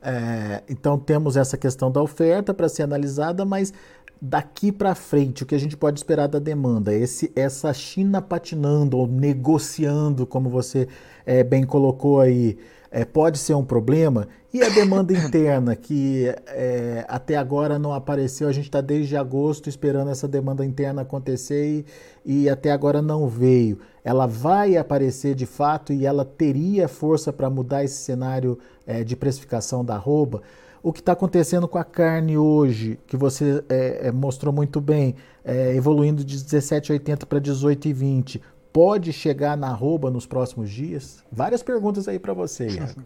É, 0.01 0.63
então, 0.69 0.97
temos 0.97 1.35
essa 1.37 1.57
questão 1.57 1.91
da 1.91 2.01
oferta 2.01 2.53
para 2.53 2.69
ser 2.69 2.83
analisada, 2.83 3.43
mas 3.45 3.73
daqui 4.21 4.71
para 4.71 4.95
frente, 4.95 5.43
o 5.43 5.45
que 5.45 5.55
a 5.55 5.59
gente 5.59 5.77
pode 5.77 5.99
esperar 5.99 6.27
da 6.27 6.39
demanda? 6.39 6.93
Esse, 6.93 7.31
essa 7.35 7.73
China 7.73 8.21
patinando 8.21 8.97
ou 8.97 9.07
negociando, 9.07 10.25
como 10.25 10.49
você 10.49 10.87
é, 11.25 11.43
bem 11.43 11.63
colocou 11.63 12.19
aí, 12.19 12.57
é, 12.91 13.05
pode 13.05 13.37
ser 13.37 13.53
um 13.53 13.63
problema. 13.63 14.27
E 14.53 14.63
a 14.63 14.69
demanda 14.69 15.13
interna, 15.13 15.75
que 15.75 16.25
é, 16.47 17.05
até 17.07 17.35
agora 17.35 17.77
não 17.77 17.93
apareceu, 17.93 18.47
a 18.47 18.51
gente 18.51 18.65
está 18.65 18.81
desde 18.81 19.15
agosto 19.15 19.69
esperando 19.69 20.09
essa 20.09 20.27
demanda 20.27 20.65
interna 20.65 21.01
acontecer 21.01 21.85
e, 22.25 22.43
e, 22.43 22.49
até 22.49 22.71
agora 22.71 23.01
não 23.01 23.27
veio. 23.27 23.79
Ela 24.03 24.25
vai 24.25 24.77
aparecer 24.77 25.35
de 25.35 25.45
fato 25.45 25.91
e 25.91 26.05
ela 26.05 26.23
teria 26.23 26.87
força 26.87 27.31
para 27.33 27.49
mudar 27.49 27.83
esse 27.83 27.97
cenário 27.97 28.57
é, 28.85 29.03
de 29.03 29.15
precificação 29.15 29.83
da 29.83 29.95
arroba. 29.95 30.41
O 30.81 30.93
que 30.93 31.01
está 31.01 31.11
acontecendo 31.11 31.67
com 31.67 31.77
a 31.77 31.83
carne 31.83 32.37
hoje, 32.37 32.97
que 33.05 33.17
você 33.17 33.63
é, 33.67 34.07
é 34.07 34.11
mostrou 34.11 34.53
muito 34.53 34.79
bem, 34.79 35.15
é, 35.43 35.75
evoluindo 35.75 36.23
de 36.23 36.37
17,80 36.37 37.25
para 37.25 37.41
18,20, 37.41 38.39
pode 38.77 39.11
chegar 39.11 39.57
na 39.57 39.69
arroba 39.69 40.11
nos 40.11 40.27
próximos 40.27 40.69
dias? 40.69 41.23
Várias 41.31 41.63
perguntas 41.63 42.07
aí 42.07 42.19
para 42.19 42.31
você, 42.31 42.67
Iago. 42.77 43.03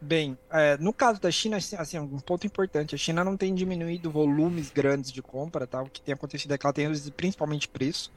Bem, 0.00 0.36
é, 0.50 0.76
no 0.78 0.92
caso 0.92 1.20
da 1.20 1.30
China, 1.30 1.58
assim, 1.58 1.76
assim, 1.76 1.96
um 1.96 2.18
ponto 2.18 2.44
importante, 2.44 2.92
a 2.92 2.98
China 2.98 3.22
não 3.22 3.36
tem 3.36 3.54
diminuído 3.54 4.10
volumes 4.10 4.68
grandes 4.68 5.12
de 5.12 5.22
compra, 5.22 5.64
tá? 5.64 5.80
O 5.80 5.88
que 5.88 6.00
tem 6.00 6.12
acontecido 6.12 6.52
é 6.52 6.58
que 6.58 6.66
ela 6.66 6.72
tem 6.72 6.86
reduzido 6.88 7.12
principalmente 7.12 7.68
preço. 7.68 8.10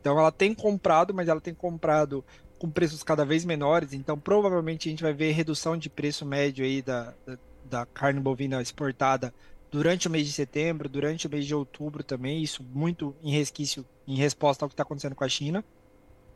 Então 0.00 0.20
ela 0.20 0.30
tem 0.30 0.54
comprado, 0.54 1.12
mas 1.12 1.26
ela 1.26 1.40
tem 1.40 1.52
comprado 1.52 2.24
com 2.60 2.70
preços 2.70 3.02
cada 3.02 3.24
vez 3.24 3.44
menores, 3.44 3.92
então 3.92 4.16
provavelmente 4.16 4.88
a 4.88 4.90
gente 4.90 5.02
vai 5.02 5.12
ver 5.12 5.32
redução 5.32 5.76
de 5.76 5.90
preço 5.90 6.24
médio 6.24 6.64
aí 6.64 6.80
da, 6.80 7.12
da, 7.26 7.38
da 7.68 7.86
carne 7.86 8.20
bovina 8.20 8.62
exportada 8.62 9.34
durante 9.68 10.06
o 10.06 10.10
mês 10.10 10.28
de 10.28 10.32
setembro, 10.32 10.88
durante 10.88 11.26
o 11.26 11.30
mês 11.30 11.44
de 11.44 11.56
outubro 11.56 12.04
também, 12.04 12.40
isso 12.40 12.62
muito 12.72 13.16
em 13.20 13.32
resquício, 13.32 13.84
em 14.06 14.14
resposta 14.14 14.64
ao 14.64 14.68
que 14.68 14.74
está 14.74 14.84
acontecendo 14.84 15.16
com 15.16 15.24
a 15.24 15.28
China 15.28 15.64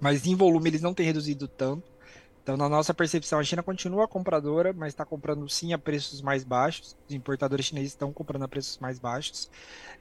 mas 0.00 0.26
em 0.26 0.34
volume 0.34 0.70
eles 0.70 0.82
não 0.82 0.94
têm 0.94 1.06
reduzido 1.06 1.48
tanto. 1.48 1.94
Então, 2.44 2.58
na 2.58 2.68
nossa 2.68 2.92
percepção, 2.92 3.38
a 3.38 3.42
China 3.42 3.62
continua 3.62 4.06
compradora, 4.06 4.70
mas 4.74 4.88
está 4.88 5.02
comprando 5.02 5.48
sim 5.48 5.72
a 5.72 5.78
preços 5.78 6.20
mais 6.20 6.44
baixos. 6.44 6.94
Os 7.08 7.14
importadores 7.14 7.64
chineses 7.64 7.92
estão 7.92 8.12
comprando 8.12 8.42
a 8.42 8.48
preços 8.48 8.78
mais 8.78 8.98
baixos. 8.98 9.50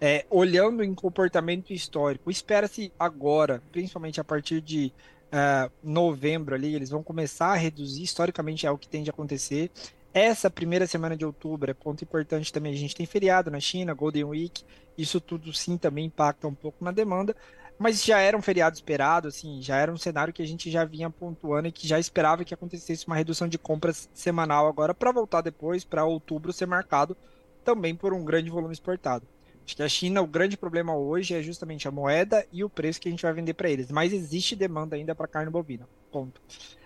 É, 0.02 0.26
olhando 0.30 0.84
em 0.84 0.94
comportamento 0.94 1.72
histórico, 1.72 2.30
espera-se 2.30 2.92
agora, 3.00 3.64
principalmente 3.72 4.20
a 4.20 4.26
partir 4.26 4.60
de 4.60 4.92
uh, 5.32 5.72
novembro 5.82 6.54
ali, 6.54 6.76
eles 6.76 6.90
vão 6.90 7.02
começar 7.02 7.48
a 7.48 7.56
reduzir. 7.56 8.04
Historicamente 8.04 8.68
é 8.68 8.72
o 8.72 8.78
que 8.78 8.90
tende 8.90 9.10
a 9.10 9.14
acontecer. 9.14 9.72
Essa 10.14 10.50
primeira 10.50 10.86
semana 10.86 11.16
de 11.16 11.26
outubro 11.26 11.72
é 11.72 11.74
ponto 11.74 12.04
importante 12.04 12.52
também. 12.52 12.74
A 12.74 12.78
gente 12.78 12.96
tem 12.96 13.06
feriado 13.06 13.50
na 13.50 13.60
China, 13.62 13.94
Golden 13.94 14.26
Week. 14.26 14.64
Isso 14.98 15.22
tudo 15.22 15.52
sim 15.54 15.78
também 15.78 16.06
impacta 16.06 16.48
um 16.48 16.54
pouco 16.54 16.84
na 16.84 16.92
demanda. 16.92 17.36
Mas 17.84 18.02
já 18.02 18.22
era 18.22 18.38
um 18.38 18.42
feriado 18.42 18.74
esperado, 18.74 19.28
assim, 19.28 19.62
já 19.62 19.76
era 19.76 19.92
um 19.92 19.98
cenário 19.98 20.32
que 20.32 20.42
a 20.42 20.48
gente 20.48 20.72
já 20.72 20.86
vinha 20.86 21.10
pontuando 21.10 21.68
e 21.68 21.72
que 21.72 21.86
já 21.86 22.00
esperava 22.00 22.46
que 22.46 22.54
acontecesse 22.54 23.06
uma 23.06 23.18
redução 23.18 23.46
de 23.46 23.58
compras 23.58 24.10
semanal 24.14 24.68
agora 24.68 24.94
para 24.94 25.12
voltar 25.12 25.42
depois 25.42 25.84
para 25.84 26.06
outubro 26.06 26.54
ser 26.54 26.66
marcado 26.66 27.18
também 27.62 27.94
por 27.94 28.14
um 28.14 28.24
grande 28.24 28.50
volume 28.50 28.72
exportado. 28.72 29.28
Acho 29.66 29.76
que 29.76 29.84
a 29.84 29.90
China, 29.90 30.22
o 30.22 30.28
grande 30.28 30.56
problema 30.56 30.96
hoje 30.96 31.34
é 31.34 31.42
justamente 31.42 31.86
a 31.86 31.92
moeda 31.92 32.48
e 32.54 32.64
o 32.64 32.70
preço 32.70 33.02
que 33.02 33.10
a 33.10 33.12
gente 33.12 33.24
vai 33.24 33.34
vender 33.34 33.54
para 33.54 33.70
eles. 33.70 33.92
Mas 33.92 34.14
existe 34.14 34.56
demanda 34.56 34.96
ainda 34.96 35.14
para 35.14 35.28
carne 35.28 35.52
bovina. 35.52 35.86
Ponto. 36.10 36.42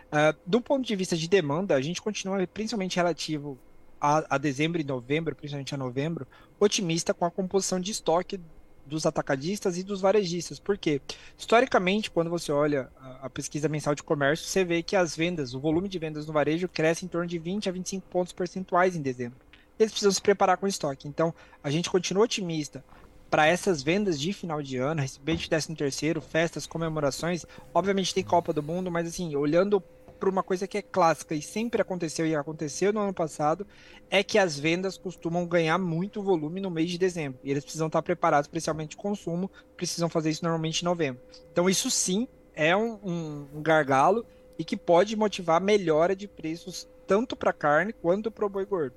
Uh, 0.07 0.35
do 0.47 0.59
ponto 0.59 0.83
de 0.83 0.95
vista 0.95 1.15
de 1.15 1.27
demanda, 1.27 1.75
a 1.75 1.81
gente 1.81 2.01
continua, 2.01 2.47
principalmente 2.47 2.95
relativo 2.95 3.55
a, 4.01 4.35
a, 4.35 4.37
dezembro 4.39 4.81
e 4.81 4.83
novembro, 4.83 5.35
principalmente 5.35 5.75
a 5.75 5.77
novembro, 5.77 6.27
otimista 6.59 7.13
com 7.13 7.23
a 7.23 7.29
composição 7.29 7.79
de 7.79 7.91
estoque 7.91 8.39
dos 8.87 9.05
atacadistas 9.05 9.77
e 9.77 9.83
dos 9.83 10.01
varejistas. 10.01 10.59
Por 10.59 10.77
quê? 10.77 11.01
Historicamente, 11.37 12.09
quando 12.09 12.29
você 12.29 12.51
olha 12.51 12.89
a, 12.99 13.27
a, 13.27 13.29
pesquisa 13.29 13.69
mensal 13.69 13.93
de 13.93 14.01
comércio, 14.01 14.47
você 14.47 14.63
vê 14.63 14.81
que 14.81 14.95
as 14.95 15.15
vendas, 15.15 15.53
o 15.53 15.59
volume 15.59 15.87
de 15.87 15.99
vendas 15.99 16.25
no 16.25 16.33
varejo 16.33 16.67
cresce 16.67 17.05
em 17.05 17.07
torno 17.07 17.27
de 17.27 17.37
20 17.37 17.69
a 17.69 17.71
25 17.71 18.07
pontos 18.07 18.33
percentuais 18.33 18.95
em 18.95 19.01
dezembro. 19.01 19.37
Eles 19.79 19.91
precisam 19.91 20.11
se 20.11 20.21
preparar 20.21 20.57
com 20.57 20.65
estoque. 20.65 21.07
Então, 21.07 21.33
a 21.63 21.69
gente 21.69 21.89
continua 21.89 22.23
otimista 22.23 22.83
para 23.29 23.45
essas 23.45 23.83
vendas 23.83 24.19
de 24.19 24.31
final 24.33 24.61
de 24.61 24.77
ano, 24.77 25.01
recebimento 25.01 25.41
de 25.41 25.49
13 25.49 25.75
terceiro, 25.75 26.21
festas, 26.21 26.65
comemorações. 26.65 27.45
Obviamente 27.73 28.13
tem 28.13 28.23
Copa 28.23 28.53
do 28.53 28.63
Mundo, 28.63 28.89
mas 28.89 29.07
assim, 29.07 29.35
olhando 29.35 29.83
para 30.17 30.29
uma 30.29 30.43
coisa 30.43 30.67
que 30.67 30.77
é 30.77 30.81
clássica 30.81 31.33
e 31.33 31.41
sempre 31.41 31.81
aconteceu 31.81 32.25
e 32.25 32.35
aconteceu 32.35 32.91
no 32.91 32.99
ano 32.99 33.13
passado, 33.13 33.65
é 34.09 34.23
que 34.23 34.37
as 34.37 34.59
vendas 34.59 34.97
costumam 34.97 35.45
ganhar 35.45 35.77
muito 35.77 36.21
volume 36.21 36.59
no 36.59 36.69
mês 36.69 36.89
de 36.89 36.97
dezembro. 36.97 37.39
E 37.43 37.51
eles 37.51 37.63
precisam 37.63 37.87
estar 37.87 38.01
preparados, 38.01 38.47
especialmente 38.47 38.97
consumo, 38.97 39.49
precisam 39.75 40.09
fazer 40.09 40.29
isso 40.29 40.43
normalmente 40.43 40.81
em 40.81 40.85
novembro. 40.85 41.21
Então, 41.51 41.69
isso 41.69 41.89
sim 41.89 42.27
é 42.53 42.75
um, 42.75 42.99
um, 43.03 43.47
um 43.55 43.61
gargalo 43.61 44.25
e 44.57 44.65
que 44.65 44.75
pode 44.75 45.15
motivar 45.15 45.61
melhora 45.61 46.15
de 46.15 46.27
preços 46.27 46.87
tanto 47.05 47.35
para 47.35 47.53
carne 47.53 47.93
quanto 47.93 48.29
para 48.29 48.45
o 48.45 48.49
boi 48.49 48.65
gordo. 48.65 48.95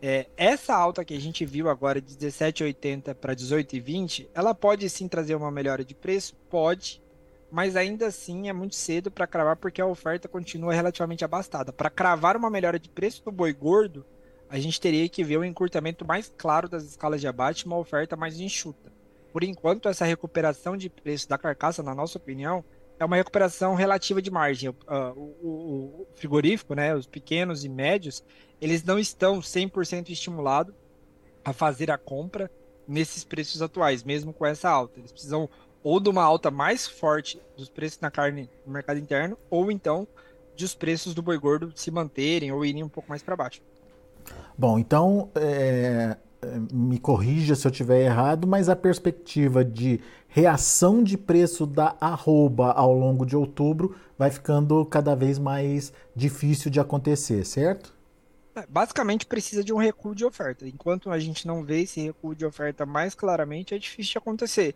É, 0.00 0.26
essa 0.36 0.74
alta 0.74 1.04
que 1.04 1.14
a 1.14 1.20
gente 1.20 1.44
viu 1.44 1.68
agora 1.68 2.00
de 2.00 2.14
17,80 2.14 3.14
para 3.14 3.34
18,20, 3.34 4.28
ela 4.32 4.54
pode 4.54 4.88
sim 4.88 5.08
trazer 5.08 5.34
uma 5.34 5.50
melhora 5.50 5.84
de 5.84 5.94
preço? 5.94 6.36
Pode, 6.48 7.02
mas 7.50 7.76
ainda 7.76 8.06
assim 8.06 8.48
é 8.48 8.52
muito 8.52 8.74
cedo 8.74 9.10
para 9.10 9.26
cravar 9.26 9.56
porque 9.56 9.80
a 9.80 9.86
oferta 9.86 10.28
continua 10.28 10.74
relativamente 10.74 11.24
abastada. 11.24 11.72
Para 11.72 11.90
cravar 11.90 12.36
uma 12.36 12.50
melhora 12.50 12.78
de 12.78 12.88
preço 12.88 13.24
do 13.24 13.32
boi 13.32 13.52
gordo, 13.52 14.04
a 14.48 14.58
gente 14.58 14.80
teria 14.80 15.08
que 15.08 15.24
ver 15.24 15.38
um 15.38 15.44
encurtamento 15.44 16.04
mais 16.06 16.32
claro 16.36 16.68
das 16.68 16.84
escalas 16.84 17.20
de 17.20 17.26
abate, 17.26 17.66
uma 17.66 17.76
oferta 17.76 18.16
mais 18.16 18.38
enxuta. 18.40 18.92
Por 19.32 19.44
enquanto, 19.44 19.88
essa 19.88 20.04
recuperação 20.04 20.76
de 20.76 20.88
preço 20.88 21.28
da 21.28 21.36
carcaça, 21.36 21.82
na 21.82 21.94
nossa 21.94 22.18
opinião, 22.18 22.64
é 22.98 23.04
uma 23.04 23.16
recuperação 23.16 23.74
relativa 23.74 24.20
de 24.20 24.30
margem. 24.30 24.70
Uh, 24.70 24.74
o, 25.16 25.48
o, 25.48 26.06
frigorífico, 26.14 26.74
né, 26.74 26.94
os 26.94 27.06
pequenos 27.06 27.64
e 27.64 27.68
médios, 27.68 28.24
eles 28.60 28.82
não 28.82 28.98
estão 28.98 29.38
100% 29.38 30.08
estimulados 30.10 30.74
a 31.44 31.52
fazer 31.52 31.90
a 31.90 31.98
compra 31.98 32.50
nesses 32.86 33.22
preços 33.22 33.60
atuais, 33.62 34.02
mesmo 34.02 34.32
com 34.32 34.44
essa 34.44 34.68
alta. 34.68 34.98
Eles 34.98 35.12
precisam 35.12 35.48
ou 35.82 36.00
de 36.00 36.08
uma 36.08 36.22
alta 36.22 36.50
mais 36.50 36.86
forte 36.86 37.40
dos 37.56 37.68
preços 37.68 38.00
na 38.00 38.10
carne 38.10 38.48
no 38.66 38.72
mercado 38.72 38.98
interno, 38.98 39.38
ou 39.50 39.70
então 39.70 40.06
de 40.54 40.64
os 40.64 40.74
preços 40.74 41.14
do 41.14 41.22
boi 41.22 41.38
gordo 41.38 41.72
se 41.74 41.90
manterem 41.90 42.50
ou 42.50 42.64
irem 42.64 42.82
um 42.82 42.88
pouco 42.88 43.08
mais 43.08 43.22
para 43.22 43.36
baixo. 43.36 43.62
Bom, 44.56 44.78
então 44.78 45.30
é, 45.36 46.16
me 46.72 46.98
corrija 46.98 47.54
se 47.54 47.66
eu 47.66 47.70
estiver 47.70 48.02
errado, 48.02 48.46
mas 48.46 48.68
a 48.68 48.76
perspectiva 48.76 49.64
de 49.64 50.00
reação 50.28 51.02
de 51.02 51.16
preço 51.16 51.66
da 51.66 51.96
arroba 52.00 52.72
ao 52.72 52.92
longo 52.92 53.24
de 53.24 53.36
outubro 53.36 53.96
vai 54.18 54.30
ficando 54.30 54.84
cada 54.84 55.14
vez 55.14 55.38
mais 55.38 55.92
difícil 56.14 56.70
de 56.70 56.80
acontecer, 56.80 57.44
certo? 57.44 57.94
É, 58.54 58.66
basicamente 58.68 59.26
precisa 59.26 59.62
de 59.62 59.72
um 59.72 59.76
recuo 59.76 60.14
de 60.14 60.24
oferta. 60.24 60.66
Enquanto 60.66 61.10
a 61.10 61.18
gente 61.18 61.46
não 61.46 61.64
vê 61.64 61.82
esse 61.82 62.00
recuo 62.00 62.34
de 62.34 62.44
oferta 62.44 62.84
mais 62.84 63.14
claramente, 63.14 63.74
é 63.74 63.78
difícil 63.78 64.12
de 64.12 64.18
acontecer. 64.18 64.74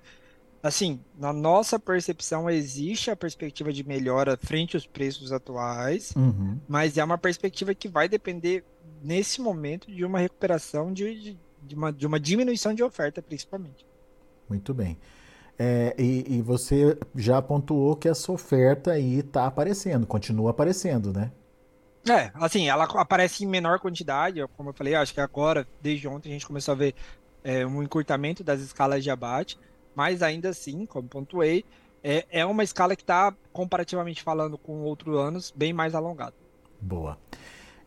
Assim, 0.62 1.00
na 1.18 1.32
nossa 1.32 1.76
percepção, 1.76 2.48
existe 2.48 3.10
a 3.10 3.16
perspectiva 3.16 3.72
de 3.72 3.82
melhora 3.82 4.38
frente 4.40 4.76
aos 4.76 4.86
preços 4.86 5.32
atuais, 5.32 6.12
uhum. 6.14 6.56
mas 6.68 6.96
é 6.96 7.02
uma 7.02 7.18
perspectiva 7.18 7.74
que 7.74 7.88
vai 7.88 8.08
depender, 8.08 8.64
nesse 9.02 9.40
momento, 9.40 9.90
de 9.90 10.04
uma 10.04 10.20
recuperação 10.20 10.92
de, 10.92 11.20
de, 11.20 11.38
de, 11.64 11.74
uma, 11.74 11.92
de 11.92 12.06
uma 12.06 12.20
diminuição 12.20 12.72
de 12.72 12.82
oferta, 12.82 13.20
principalmente. 13.20 13.84
Muito 14.48 14.72
bem. 14.72 14.96
É, 15.58 15.96
e, 15.98 16.36
e, 16.36 16.42
você 16.42 16.96
já 17.14 17.42
pontuou 17.42 17.96
que 17.96 18.08
essa 18.08 18.30
oferta 18.30 18.92
aí 18.92 19.18
está 19.18 19.46
aparecendo, 19.46 20.06
continua 20.06 20.50
aparecendo, 20.50 21.12
né? 21.12 21.32
É, 22.08 22.30
assim, 22.34 22.68
ela 22.68 22.84
aparece 22.84 23.44
em 23.44 23.48
menor 23.48 23.80
quantidade, 23.80 24.44
como 24.56 24.70
eu 24.70 24.74
falei, 24.74 24.94
acho 24.94 25.12
que 25.12 25.20
agora, 25.20 25.66
desde 25.80 26.06
ontem, 26.06 26.30
a 26.30 26.32
gente 26.32 26.46
começou 26.46 26.72
a 26.72 26.76
ver 26.76 26.94
é, 27.42 27.66
um 27.66 27.82
encurtamento 27.82 28.44
das 28.44 28.60
escalas 28.60 29.02
de 29.02 29.10
abate 29.10 29.58
mas 29.94 30.22
ainda 30.22 30.50
assim, 30.50 30.86
como 30.86 31.08
pontuei, 31.08 31.64
é, 32.02 32.26
é 32.30 32.46
uma 32.46 32.64
escala 32.64 32.96
que 32.96 33.02
está, 33.02 33.34
comparativamente 33.52 34.22
falando 34.22 34.58
com 34.58 34.82
outros 34.82 35.16
anos, 35.16 35.52
bem 35.54 35.72
mais 35.72 35.94
alongada. 35.94 36.34
Boa. 36.80 37.18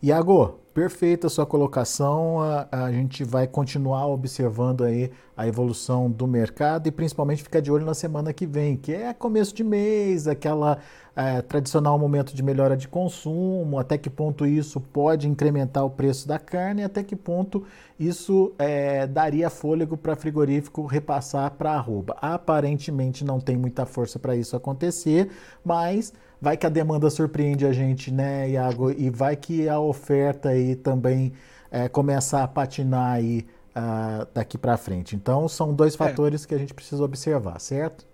Iago, 0.02 0.60
perfeita 0.76 1.30
sua 1.30 1.46
colocação. 1.46 2.42
A, 2.42 2.68
a, 2.70 2.92
gente 2.92 3.24
vai 3.24 3.48
continuar 3.48 4.08
observando 4.08 4.84
aí 4.84 5.10
a 5.36 5.48
evolução 5.48 6.12
do 6.12 6.28
mercado 6.28 6.88
e 6.88 6.92
principalmente 6.92 7.42
ficar 7.42 7.62
de 7.62 7.72
olho 7.72 7.86
na 7.86 7.94
semana 7.94 8.34
que 8.34 8.46
vem, 8.46 8.76
que 8.76 8.94
é 8.94 9.14
começo 9.14 9.56
de 9.56 9.64
mês, 9.64 10.28
aquela 10.28 10.80
é, 11.16 11.42
tradicional 11.42 11.98
momento 11.98 12.36
de 12.36 12.44
melhora 12.44 12.76
de 12.76 12.90
consumo, 12.90 13.80
até 13.80 13.98
que 13.98 14.10
ponto 14.10 14.46
isso 14.46 14.82
pode 14.82 15.30
incrementar 15.30 15.86
o 15.86 15.90
preço 15.90 16.28
da 16.28 16.38
carne, 16.38 16.84
até 16.84 17.02
que 17.04 17.16
ponto 17.16 17.64
isso 17.98 18.52
é, 18.60 19.08
daria 19.08 19.50
fôlego 19.50 19.96
para 19.96 20.14
frigorífico 20.16 20.86
repassar 20.86 21.52
para 21.52 21.72
arroba. 21.72 22.18
Aparentemente 22.22 23.24
não 23.24 23.40
tem 23.40 23.56
muita 23.56 23.86
força 23.86 24.20
para 24.20 24.36
isso 24.36 24.58
acontecer, 24.58 25.30
mas 25.64 26.12
vai 26.42 26.58
que 26.58 26.66
a 26.66 26.70
demanda 26.70 27.10
surpreende 27.10 27.66
a 27.66 27.72
gente, 27.72 28.12
né, 28.12 28.50
Iago? 28.50 28.92
E 28.92 29.10
vai 29.10 29.36
que 29.36 29.70
a 29.70 29.80
oferta 29.80 30.50
aí 30.50 30.65
também 30.74 31.34
é, 31.70 31.90
começa 31.90 32.42
a 32.42 32.48
patinar 32.48 33.16
aí 33.16 33.46
uh, 33.76 34.26
daqui 34.34 34.58
para 34.58 34.78
frente. 34.78 35.16
Então 35.16 35.50
são 35.50 35.74
dois 35.74 35.94
é. 35.96 35.98
fatores 35.98 36.46
é. 36.46 36.48
que 36.48 36.56
a 36.56 36.58
gente 36.58 36.74
precisa 36.74 37.04
observar, 37.04 37.60
certo? 37.60 38.08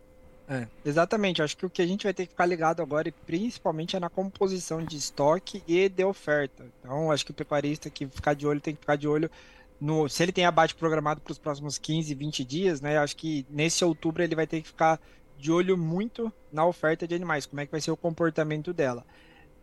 É, 0.49 0.67
exatamente. 0.83 1.41
Acho 1.41 1.55
que 1.55 1.65
o 1.65 1.69
que 1.69 1.81
a 1.81 1.85
gente 1.85 2.03
vai 2.03 2.13
ter 2.13 2.25
que 2.25 2.31
ficar 2.31 2.45
ligado 2.45 2.81
agora, 2.81 3.07
e 3.07 3.11
principalmente, 3.11 3.95
é 3.95 3.99
na 3.99 4.09
composição 4.09 4.83
de 4.83 4.97
estoque 4.97 5.63
e 5.65 5.87
de 5.87 6.03
oferta. 6.03 6.65
Então, 6.79 7.09
acho 7.09 7.23
que 7.23 7.31
o 7.31 7.33
pecuarista 7.33 7.89
que 7.89 8.05
ficar 8.07 8.33
de 8.33 8.45
olho 8.45 8.59
tem 8.59 8.73
que 8.73 8.81
ficar 8.81 8.97
de 8.97 9.07
olho 9.07 9.31
no. 9.79 10.09
Se 10.09 10.21
ele 10.23 10.33
tem 10.33 10.45
abate 10.45 10.75
programado 10.75 11.21
para 11.21 11.31
os 11.31 11.37
próximos 11.37 11.77
15, 11.77 12.13
20 12.13 12.43
dias, 12.43 12.81
né? 12.81 12.97
Acho 12.97 13.15
que 13.15 13.45
nesse 13.49 13.85
outubro 13.85 14.21
ele 14.21 14.35
vai 14.35 14.45
ter 14.45 14.61
que 14.61 14.67
ficar 14.67 14.99
de 15.37 15.51
olho 15.51 15.77
muito 15.77 16.31
na 16.51 16.65
oferta 16.65 17.07
de 17.07 17.15
animais, 17.15 17.45
como 17.45 17.61
é 17.61 17.65
que 17.65 17.71
vai 17.71 17.79
ser 17.79 17.91
o 17.91 17.97
comportamento 17.97 18.73
dela. 18.73 19.05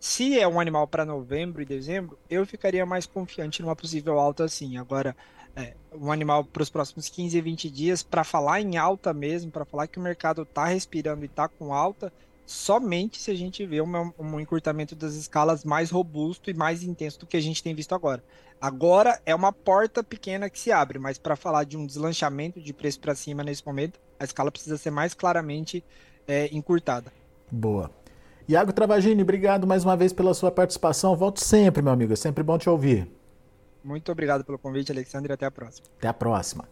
Se 0.00 0.38
é 0.38 0.46
um 0.46 0.60
animal 0.60 0.86
para 0.86 1.04
novembro 1.04 1.60
e 1.60 1.64
dezembro, 1.64 2.18
eu 2.30 2.46
ficaria 2.46 2.86
mais 2.86 3.04
confiante 3.04 3.62
numa 3.62 3.74
possível 3.74 4.18
alta 4.18 4.44
assim. 4.44 4.76
Agora, 4.76 5.16
é, 5.56 5.74
um 5.92 6.12
animal 6.12 6.44
para 6.44 6.62
os 6.62 6.70
próximos 6.70 7.08
15, 7.08 7.40
20 7.40 7.70
dias, 7.70 8.02
para 8.02 8.22
falar 8.22 8.60
em 8.60 8.76
alta 8.76 9.12
mesmo, 9.12 9.50
para 9.50 9.64
falar 9.64 9.88
que 9.88 9.98
o 9.98 10.02
mercado 10.02 10.42
está 10.42 10.66
respirando 10.66 11.24
e 11.24 11.26
está 11.26 11.48
com 11.48 11.74
alta, 11.74 12.12
somente 12.46 13.20
se 13.20 13.30
a 13.30 13.34
gente 13.34 13.66
vê 13.66 13.80
um, 13.80 14.12
um 14.18 14.38
encurtamento 14.38 14.94
das 14.94 15.14
escalas 15.14 15.64
mais 15.64 15.90
robusto 15.90 16.48
e 16.48 16.54
mais 16.54 16.84
intenso 16.84 17.20
do 17.20 17.26
que 17.26 17.36
a 17.36 17.40
gente 17.40 17.62
tem 17.62 17.74
visto 17.74 17.94
agora. 17.94 18.22
Agora 18.60 19.20
é 19.26 19.34
uma 19.34 19.52
porta 19.52 20.02
pequena 20.02 20.48
que 20.48 20.58
se 20.58 20.70
abre, 20.70 20.98
mas 20.98 21.18
para 21.18 21.36
falar 21.36 21.64
de 21.64 21.76
um 21.76 21.84
deslanchamento 21.84 22.60
de 22.60 22.72
preço 22.72 23.00
para 23.00 23.14
cima 23.14 23.42
nesse 23.42 23.66
momento, 23.66 24.00
a 24.18 24.24
escala 24.24 24.50
precisa 24.50 24.78
ser 24.78 24.90
mais 24.90 25.12
claramente 25.12 25.84
é, 26.26 26.48
encurtada. 26.52 27.12
Boa. 27.50 27.90
Iago 28.48 28.72
Travagini, 28.72 29.20
obrigado 29.20 29.66
mais 29.66 29.84
uma 29.84 29.94
vez 29.94 30.10
pela 30.10 30.32
sua 30.32 30.50
participação. 30.50 31.14
Volto 31.14 31.38
sempre, 31.38 31.82
meu 31.82 31.92
amigo. 31.92 32.14
É 32.14 32.16
sempre 32.16 32.42
bom 32.42 32.56
te 32.56 32.70
ouvir. 32.70 33.06
Muito 33.84 34.10
obrigado 34.10 34.42
pelo 34.42 34.58
convite, 34.58 34.90
Alexandre, 34.90 35.30
e 35.30 35.34
até 35.34 35.44
a 35.44 35.50
próxima. 35.50 35.86
Até 35.98 36.08
a 36.08 36.14
próxima. 36.14 36.64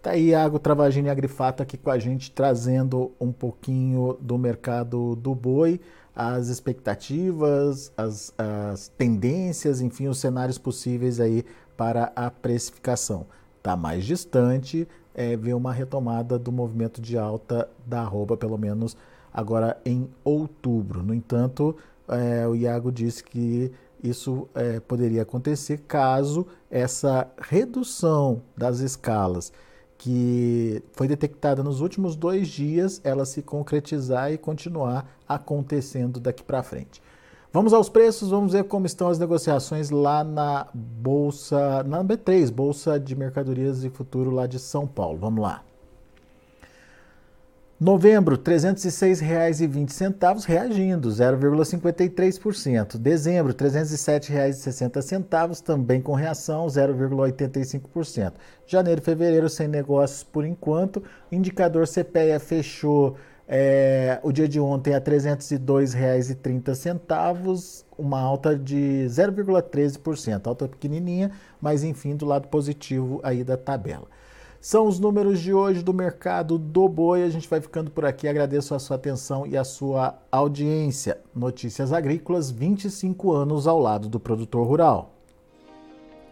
Tá 0.00 0.12
aí 0.12 0.28
Iago 0.28 0.60
Travagini 0.60 1.10
Agrifato 1.10 1.60
aqui 1.60 1.76
com 1.76 1.90
a 1.90 1.98
gente, 1.98 2.30
trazendo 2.30 3.10
um 3.20 3.32
pouquinho 3.32 4.16
do 4.20 4.38
mercado 4.38 5.16
do 5.16 5.34
boi, 5.34 5.80
as 6.14 6.46
expectativas, 6.46 7.92
as, 7.96 8.32
as 8.38 8.86
tendências, 8.96 9.80
enfim, 9.80 10.06
os 10.06 10.18
cenários 10.18 10.56
possíveis 10.56 11.18
aí 11.18 11.44
para 11.76 12.12
a 12.14 12.30
precificação. 12.30 13.26
Tá 13.60 13.76
mais 13.76 14.06
distante, 14.06 14.86
é, 15.12 15.36
ver 15.36 15.54
uma 15.54 15.72
retomada 15.72 16.38
do 16.38 16.52
movimento 16.52 17.00
de 17.00 17.18
alta 17.18 17.68
da 17.84 18.02
arroba, 18.02 18.36
pelo 18.36 18.56
menos 18.56 18.96
agora 19.32 19.80
em 19.84 20.08
outubro. 20.24 21.02
No 21.02 21.14
entanto, 21.14 21.76
é, 22.08 22.46
o 22.46 22.54
Iago 22.54 22.90
disse 22.90 23.22
que 23.22 23.72
isso 24.02 24.48
é, 24.54 24.80
poderia 24.80 25.22
acontecer 25.22 25.78
caso 25.88 26.46
essa 26.70 27.26
redução 27.40 28.42
das 28.56 28.78
escalas 28.78 29.52
que 29.96 30.80
foi 30.92 31.08
detectada 31.08 31.62
nos 31.62 31.80
últimos 31.80 32.14
dois 32.14 32.46
dias, 32.46 33.00
ela 33.02 33.26
se 33.26 33.42
concretizar 33.42 34.32
e 34.32 34.38
continuar 34.38 35.10
acontecendo 35.28 36.20
daqui 36.20 36.44
para 36.44 36.62
frente. 36.62 37.02
Vamos 37.52 37.72
aos 37.72 37.88
preços, 37.88 38.30
vamos 38.30 38.52
ver 38.52 38.64
como 38.64 38.86
estão 38.86 39.08
as 39.08 39.18
negociações 39.18 39.90
lá 39.90 40.22
na 40.22 40.68
Bolsa, 40.72 41.82
na 41.82 42.04
B3, 42.04 42.52
Bolsa 42.52 43.00
de 43.00 43.16
Mercadorias 43.16 43.82
e 43.82 43.90
Futuro 43.90 44.30
lá 44.30 44.46
de 44.46 44.58
São 44.58 44.86
Paulo. 44.86 45.18
Vamos 45.18 45.42
lá. 45.42 45.64
Novembro, 47.80 48.34
R$ 48.34 48.42
306,20, 48.42 50.44
reagindo, 50.44 51.08
0,53%. 51.10 52.98
Dezembro, 52.98 53.52
R$ 53.52 53.58
307,60, 53.58 55.62
também 55.62 56.00
com 56.00 56.12
reação, 56.12 56.66
0,85%. 56.66 58.32
Janeiro 58.66 59.00
e 59.00 59.04
fevereiro, 59.04 59.48
sem 59.48 59.68
negócios 59.68 60.24
por 60.24 60.44
enquanto. 60.44 61.04
Indicador 61.30 61.86
CPEA 61.86 62.40
fechou 62.40 63.14
é, 63.46 64.18
o 64.24 64.32
dia 64.32 64.48
de 64.48 64.58
ontem 64.58 64.92
a 64.92 64.98
R$ 64.98 65.04
302,30, 65.04 67.84
uma 67.96 68.20
alta 68.20 68.58
de 68.58 69.06
0,13%, 69.08 70.48
alta 70.48 70.66
pequenininha, 70.66 71.30
mas 71.60 71.84
enfim, 71.84 72.16
do 72.16 72.26
lado 72.26 72.48
positivo 72.48 73.20
aí 73.22 73.44
da 73.44 73.56
tabela. 73.56 74.08
São 74.60 74.88
os 74.88 74.98
números 74.98 75.38
de 75.40 75.54
hoje 75.54 75.84
do 75.84 75.94
mercado 75.94 76.58
do 76.58 76.88
boi. 76.88 77.22
A 77.22 77.28
gente 77.28 77.48
vai 77.48 77.60
ficando 77.60 77.92
por 77.92 78.04
aqui. 78.04 78.26
Agradeço 78.26 78.74
a 78.74 78.78
sua 78.80 78.96
atenção 78.96 79.46
e 79.46 79.56
a 79.56 79.62
sua 79.62 80.18
audiência. 80.32 81.20
Notícias 81.32 81.92
Agrícolas, 81.92 82.50
25 82.50 83.32
anos 83.32 83.68
ao 83.68 83.78
lado 83.78 84.08
do 84.08 84.18
produtor 84.18 84.66
rural. 84.66 85.14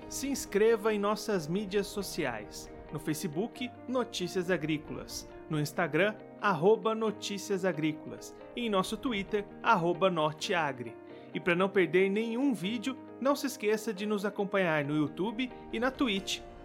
Se 0.09 0.26
inscreva 0.28 0.92
em 0.92 0.99
nossas 0.99 1.47
mídias 1.47 1.87
sociais. 1.87 2.68
No 2.92 2.99
Facebook, 2.99 3.71
Notícias 3.87 4.50
Agrícolas. 4.50 5.28
No 5.49 5.61
Instagram, 5.61 6.12
arroba 6.40 6.97
Notícias 6.97 7.64
Agrícolas. 7.64 8.35
E 8.56 8.66
em 8.66 8.71
nosso 8.71 8.97
Twitter, 8.97 9.45
arroba 9.62 10.11
Norteagri 10.11 10.97
E 11.33 11.38
para 11.38 11.54
não 11.54 11.68
perder 11.68 12.11
nenhum 12.11 12.52
vídeo, 12.52 12.97
não 13.21 13.37
se 13.37 13.47
esqueça 13.47 13.95
de 13.95 14.04
nos 14.04 14.25
acompanhar 14.25 14.85
no 14.85 14.97
YouTube 14.97 15.49
e 15.73 15.78
na 15.78 15.92
Twitch 15.92 16.40